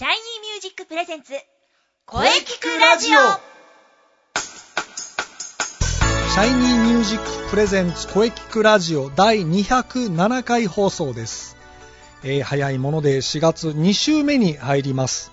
[0.00, 1.34] シャイニーミュージック presents
[2.06, 3.18] 声キクラジオ。
[6.30, 11.54] シャイニーミュージック presents 声キクラジオ第207回放送です、
[12.24, 15.32] えー早いもので4月2週目に入ります。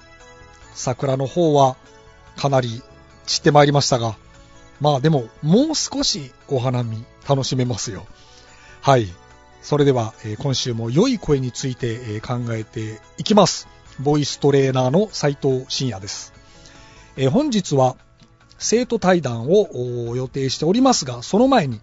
[0.74, 1.78] 桜の方は
[2.36, 2.82] かなり
[3.26, 4.18] 散ってまいりましたが
[4.82, 8.06] まあでももう少しお花見楽しめますよ。
[8.82, 9.08] はい。
[9.62, 13.70] それでは、えー今週も良い声について、えー考えていきます。
[14.00, 16.34] ボイストレーナーの斉藤真也です、
[17.16, 17.96] え本日は
[18.58, 21.80] 生徒対談を予定しておりますが、その前に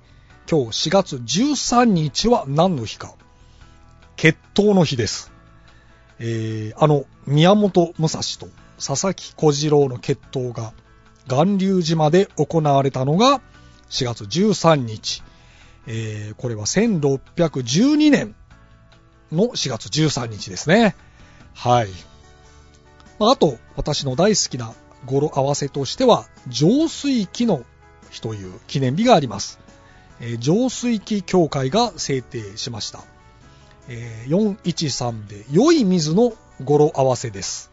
[0.50, 3.14] 今日4月13日は何の日か
[4.16, 5.32] 決闘の日です。
[6.18, 10.72] えーあの宮本武蔵と佐々木小次郎の決闘が
[11.26, 13.40] 巌流島で行われたのが
[13.88, 15.22] 4月13日。
[15.86, 18.34] えーこれは1612年
[19.32, 20.94] の4月13日ですね。
[21.54, 21.88] はい。
[23.18, 24.74] まああと、私の大好きな
[25.06, 27.64] 語呂合わせとしては、浄水器の
[28.10, 29.58] 日という記念日があります。
[30.20, 33.00] えー浄水器協会が制定しました。
[33.88, 36.32] えー413で良い水の
[36.62, 37.70] 語呂合わせです。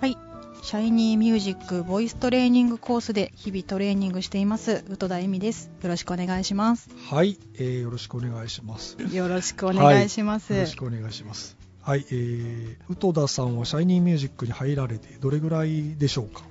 [0.00, 0.16] はい。
[0.62, 5.70] シャイニーミュージックボイストレーニングコースで日々トレーニングしています、宇戸田恵美です。
[5.82, 6.88] よろしくお願いします。
[7.10, 8.96] はい、えーよろしくお願いします。
[9.12, 10.54] よろしくお願いします。
[10.54, 11.58] よろしくお願いします。
[11.82, 16.44] はい、えー、宇戸田さんはシャイニーミュージックに入られてどれぐらいでしょうか？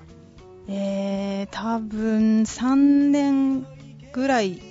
[0.68, 2.76] えー、多分3
[3.12, 3.66] 年
[4.14, 4.62] ぐらい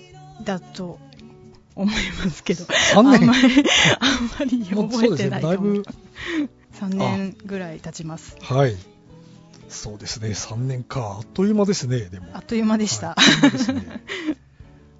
[0.44, 0.98] だと
[1.74, 3.14] 思いますけど、3年？
[3.14, 3.64] あんまり、
[4.00, 5.84] あんまり覚えてないそうですねだいかもぶ。
[6.80, 8.36] 3年ぐらい経ちます。
[8.40, 8.76] はい。
[9.68, 11.18] そうですね、3年か。
[11.18, 12.26] あっという間ですね、でも。
[12.32, 13.08] あっという間でした。
[13.08, 13.16] は
[13.70, 14.02] いね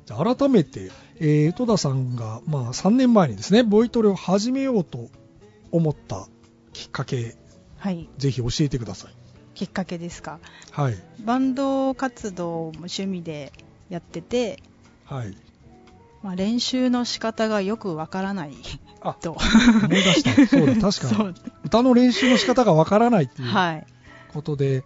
[0.07, 0.91] じゃあ改めて、
[1.21, 5.09] えー、戸田さんが、まあ、3年前にですね、ボイトレを始めようと
[5.71, 6.27] 思った
[6.73, 7.37] きっかけ、
[7.79, 8.09] はい。
[8.19, 9.20] ぜひ教えてください。
[9.55, 10.39] きっかけですか？
[10.71, 10.95] はい。
[11.25, 13.53] バンド活動も趣味で
[13.89, 14.63] やってて、
[15.05, 15.37] はい。
[16.23, 18.53] まあ、練習の仕方がよくわからない
[19.01, 19.33] あ、 と。
[19.33, 19.41] 思
[19.89, 20.47] い出した。
[20.47, 21.35] そうだ、確かに。
[21.65, 23.87] 歌の練習の仕方がわからないっていうはい。
[24.33, 24.85] ことで、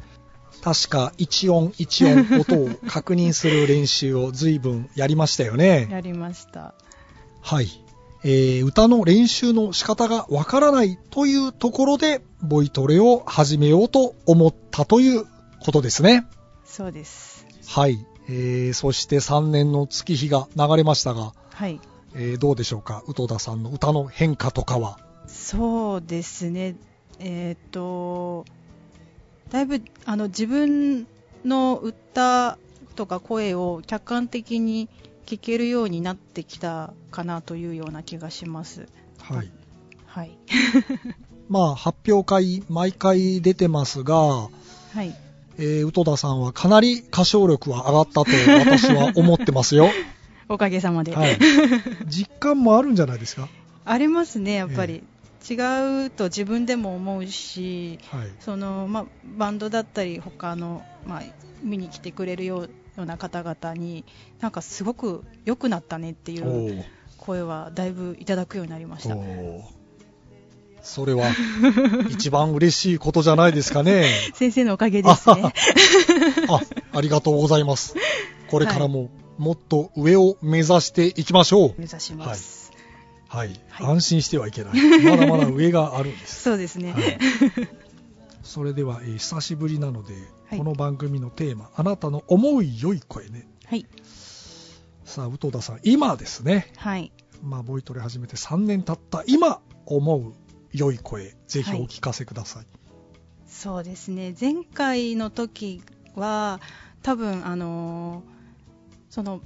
[0.63, 5.89] 確か一音一音 音を確認する練習を随分やりましたよね。
[5.91, 6.75] やりました。
[7.43, 7.69] はい。
[8.27, 15.27] えー歌の練習の仕方がわからないというところで、ボイトレを始めようと思ったという
[15.61, 16.27] ことですね。
[16.65, 17.47] そうです。
[17.67, 17.99] はい。
[18.29, 21.79] えーそして3年の月日が流れましたが、はい。
[22.15, 23.03] えーどうでしょうか？
[23.07, 24.99] 宇戸田さんの歌の変化とかは。
[25.27, 26.77] そうですね。
[27.19, 28.47] えっ、と、
[29.51, 31.07] だいぶ、あの、自分
[31.45, 32.59] の歌
[32.97, 34.89] とか声を客観的に
[35.27, 38.89] 聞けるようになってきたかなというような気がします。
[39.19, 39.51] はい。
[40.07, 40.39] はい。
[41.49, 44.49] まあ、発表会、毎回出てますが、は
[45.03, 45.15] い。
[45.59, 48.27] えー宇戸田さんはかなり歌唱力は上がったと
[48.59, 49.89] 私は思ってますよ。
[50.49, 51.15] おかげさまで。
[51.15, 51.39] はい。
[52.07, 53.49] 実感もあるんじゃないですか？
[53.85, 55.03] ありますね、やっぱり。
[55.49, 58.29] 違うと自分でも思うし、はい。
[58.41, 59.05] そのまあ、
[59.37, 61.23] バンドだったり他の、まあ、
[61.63, 64.05] 見に来てくれるようような方々に
[64.41, 66.85] なんかすごく良くなったねっていおうー
[67.19, 69.17] 声はだいぶいただくようになりました。
[70.83, 71.25] それは
[72.11, 74.07] 一番嬉しいことじゃないですかね。
[74.37, 75.55] 先生のおかげですね。
[76.49, 76.61] あ、
[76.93, 77.95] ありがとうございます。
[78.49, 79.09] これからも
[79.39, 81.75] もっと上を目指していきましょう。
[81.79, 82.71] 目指します。
[83.29, 83.49] はい。
[83.71, 85.03] はい安心してはいけない。
[85.05, 86.43] まだまだ上があるんです。
[86.45, 86.93] そうですね。
[86.93, 87.19] はい
[88.43, 90.15] それでは、えー久しぶりなので、
[90.55, 93.49] はいこの番組のテーマ、あなたの思い良い声ね。
[93.67, 93.87] はい。
[95.05, 97.13] さあ、宇多田さん、今ですね、はい。
[97.43, 100.33] まあ、ボイトレ始めて3年経った今、思う
[100.71, 102.67] 良い声、ぜひお聞かせください。
[103.49, 104.33] そうですね。
[104.41, 105.83] 前回の時
[106.15, 106.61] は、
[107.03, 109.41] 多分、あのーその、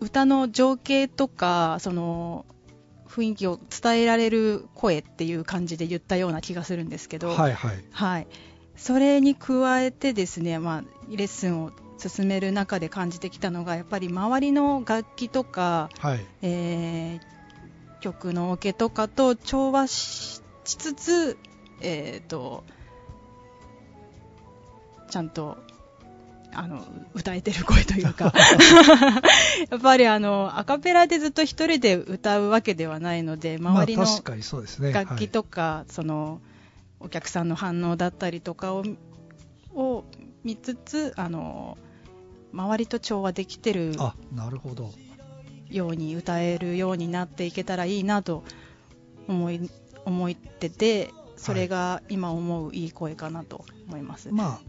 [0.00, 2.46] 歌の情景とか、その、
[3.06, 7.84] 雰囲気を伝えられる声っていう感じで言ったような気がするんですけど、はいはい。
[7.92, 8.26] はい、
[8.76, 16.26] それに加えてですね、まあ、レッスンを進める中で感じてきたのがやっぱり周りの楽器とか、はい。
[16.42, 17.34] えー
[18.04, 21.38] 曲のオケとかと調和ししつつ、
[21.80, 22.64] えー、と
[25.10, 25.56] ちゃんと
[26.52, 26.84] あの
[27.14, 28.32] 歌えてる声というか
[29.70, 34.04] やっぱりあのアカペラでずっと一人で歌うわけではないので周りの。
[34.92, 36.40] 楽器とか、その
[37.00, 38.84] お客さんの反応だったりとかを
[39.74, 40.04] を
[40.44, 41.76] 見つつあの
[42.52, 44.92] 周りと調和できてるはい、あ、なるほど。
[45.70, 48.44] ように歌えるようになっていけたらいいなと
[49.28, 49.70] 思い
[50.04, 54.60] 思っててそれが今思ういい声かなと思います、まあ、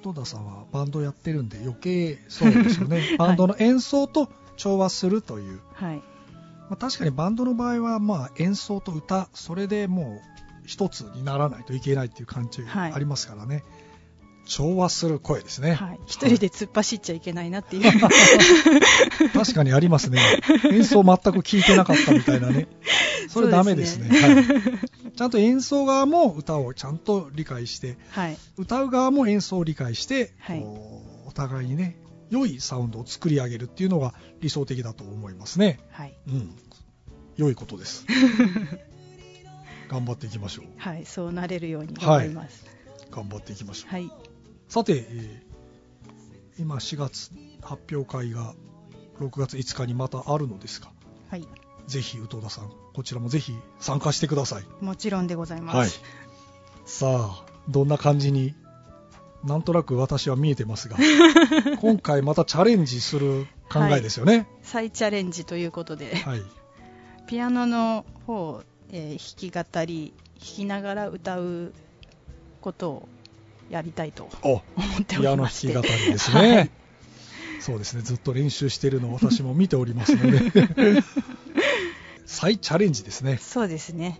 [0.00, 3.02] 宇多田さんはバンドやってるんで余計そうですよね。
[3.18, 5.60] バンドの演奏と調和するという。
[5.74, 13.64] はいまあ、確かにバンドの場合は、まあ、演奏と歌、それでもう一つにならないといけないっていう感じはいがありますからね。
[14.46, 15.74] 調和する声ですね。
[15.74, 17.82] はい、一人で突っ走っちゃいけないなっていう、
[19.32, 20.18] 確かにありますね。
[20.72, 22.66] 演奏全く聞いてなかったみたいなね。
[23.28, 24.08] それダメですね。
[24.10, 24.44] そうはい、
[25.16, 30.64] ちゃんと演奏側も歌をちゃんと理解して、はい、歌う側も演奏を理解して、はい
[31.30, 31.96] お互いにね、
[32.28, 35.78] 良いサウンドを作り上げるっていうのが理想的だと思いますね。
[35.90, 36.56] はい、うん。
[37.36, 38.04] 良いことです。
[39.90, 40.66] 頑張っていきましょう。
[40.76, 42.64] はい、そうなれるように頑張ります。
[43.10, 43.92] 頑張っていきましょう。
[43.92, 44.10] はい、
[44.68, 45.50] さて、えー
[46.60, 47.30] 今4月
[47.62, 48.54] 発表会が
[49.18, 50.88] 6月5日にまたあるのですが、
[51.30, 51.48] はい、
[51.86, 54.84] ぜひ宇多田さん、こちらもぜひ参加してください。
[54.84, 55.76] もちろんでございます。
[55.76, 55.90] はい。
[56.84, 58.54] さあ、どんな感じに、
[59.42, 60.98] なんとなく私は見えてますが、
[61.80, 64.46] 今回またチャレンジする考えですよね。
[64.62, 66.42] 再チャレンジということで、はい。
[67.26, 71.72] ピアノの方、えー弾き語り弾きながら歌う
[72.60, 73.08] ことを
[73.68, 74.62] やりたいとお、思
[75.00, 76.56] っておピアノ弾き語りですね。
[76.56, 76.70] はい。
[77.60, 81.02] そうですね、ずっと練習しているのを私も見ておりますので、
[82.24, 83.36] 再チャレンジですね。
[83.36, 84.18] そうですね。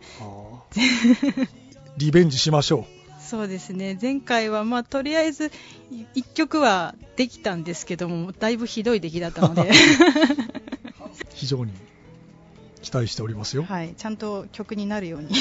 [1.96, 2.86] リベンジしましょ
[3.18, 3.98] そうですね。
[4.00, 5.50] 前回はまあとりあえず
[6.14, 9.64] 1曲はできたんですけどもだいぶひどい出来だったので、う。
[11.34, 11.72] 非常に
[12.82, 13.64] 期待しておりますよ。
[13.64, 15.30] はい、ちゃんと曲になるように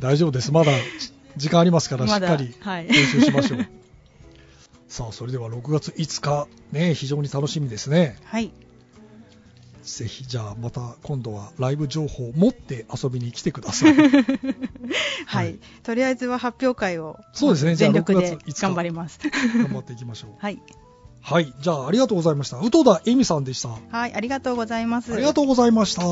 [0.00, 0.52] 大丈夫です。
[0.52, 0.72] まだ
[1.36, 3.66] 時間ありますから、しっかりはい練習しましょう。
[4.88, 8.16] さあ、それでは6月5日、ね、非常に楽しみですね。
[8.24, 8.52] はい
[9.82, 13.92] ぜひ、じゃあまた今度はライブ情報を持って遊びに来てください。
[13.94, 14.12] はい、
[15.26, 19.18] はいとりあえずは発表会をそうですね全力で6月5日頑張ります
[19.58, 20.30] 頑張っていきましょう。
[20.38, 20.62] はい、
[21.26, 22.58] はい、じゃあありがとうございました。
[22.58, 23.70] 宇多田恵美さんでした。
[23.70, 26.02] はい、ありがとうございますありがとうございました。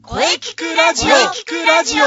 [0.00, 2.04] 声聞くラジオ聞くラジオ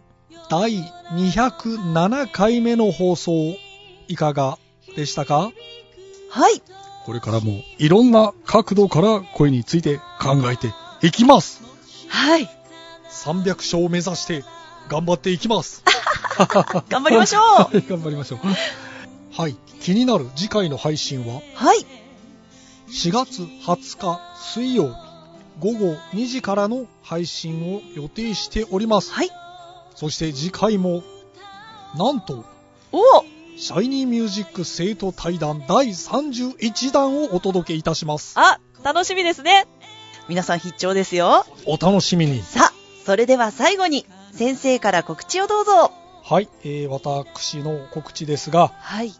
[0.49, 0.83] 第
[1.13, 3.55] 207回目の放送、
[4.07, 4.57] いかが
[4.95, 5.51] でしたか？
[6.29, 6.61] はい。
[7.05, 11.61] これからもいろんな角度から声について考えていきます。
[12.09, 12.49] はい。
[13.13, 14.43] 300勝を目指して
[14.89, 15.83] 頑張っていきます。
[16.89, 18.39] 頑張りましょうはい、 頑張りましょう。
[19.35, 19.55] はい。
[19.81, 21.41] 気になる次回の配信は？
[21.55, 21.85] はい。
[22.89, 24.19] 4月20日
[24.53, 24.95] 水曜日
[25.59, 29.11] 午後2時からの配信を予定しております。
[29.11, 29.29] はい。
[29.95, 31.03] そして次回も、
[31.95, 32.43] なんと、
[32.91, 32.99] お
[33.55, 38.33] シャイニーミュージック生徒対談第31弾をお届けいたします。
[38.39, 39.67] あ、楽しみですね。
[40.27, 41.45] 皆さん必聴ですよ。
[41.65, 42.41] お楽しみに。
[42.41, 42.72] さあ、
[43.05, 45.91] それでは最後に、先生から告知をどうぞ。
[46.23, 49.13] はい、えー、私の告知ですが、はい。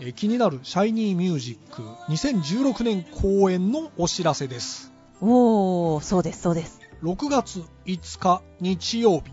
[0.00, 1.82] えー気になるシャイニーミュージック
[2.12, 4.92] 2016年公演のお知らせです。
[5.20, 6.80] おー、そうです、そうです。
[7.02, 9.32] 6月5日日曜日、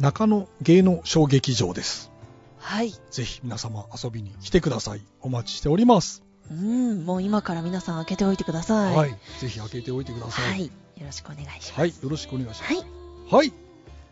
[0.00, 2.12] 中野芸能小劇場です。
[2.58, 2.92] はい。
[3.10, 5.02] ぜひ皆様遊びに来てください。
[5.20, 6.22] お待ちしております。
[6.50, 8.94] うん、もう今から皆さん開けておいてください。
[8.94, 9.10] はい。
[9.40, 10.50] ぜひ開けておいてください。
[10.50, 10.66] はい。
[10.66, 10.72] よ
[11.06, 11.72] ろしくお願いします。
[11.72, 11.88] はい。
[11.88, 12.74] よろしくお願いします。
[12.74, 12.97] はい。
[13.30, 13.52] はい。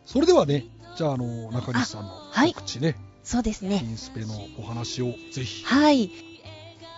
[0.04, 3.78] それではね、じゃあ、あの、中西さんのはい告知ね、そうですイね。
[3.78, 5.64] ンスペのお話をぜひ。
[5.64, 6.10] はい。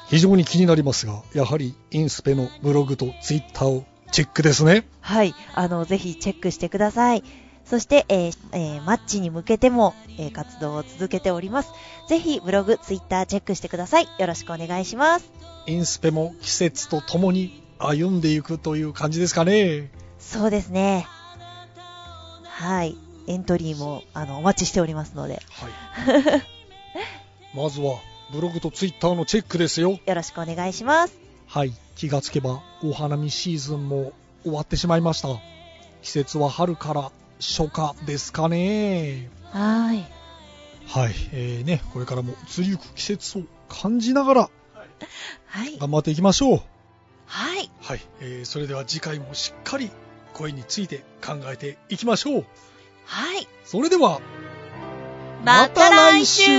[0.09, 4.87] 非常に気になりますが、やはりインスペのブログとツイッターをチェックですね。
[5.01, 5.35] はい。
[5.55, 7.23] あの、ぜひチェックしてください。
[7.67, 11.71] そして、えーえーマッチに向けても、えー活動を続けております。
[12.09, 14.09] ぜひ、ブログ、ツイッターチェックしてください。
[14.19, 15.31] よろしくお願いします。
[15.67, 19.91] インスペも季節とともに歩んでいくという感じですかね。
[20.19, 21.07] そうですね。
[22.59, 22.97] はい。
[23.29, 26.43] エントリーも、あの、お待ちしておりますので、はい。
[27.55, 28.00] まずは、
[28.33, 30.00] ブログとツイッターのチェックですよ。
[30.05, 31.17] よろしくお願いします。
[31.47, 31.73] はい。
[31.95, 34.12] 気がつけば、お花見シーズンも
[34.43, 35.29] 終わってしまいました。
[36.03, 39.31] 季節は春から初夏ですかね。
[39.53, 40.05] はい。
[40.88, 41.15] はい。
[41.31, 44.50] えー、ね、これからも移りゆく季節を感じながら
[45.47, 45.79] はい。
[45.79, 46.61] 頑張っていきましょう。
[47.27, 47.71] はい。
[47.81, 48.00] はい。
[48.21, 49.93] えー、それでは次回もしっかり
[50.33, 52.45] 声について考えていきましょう。
[53.05, 53.49] はい。
[53.65, 54.21] それでは、
[55.45, 56.51] また来週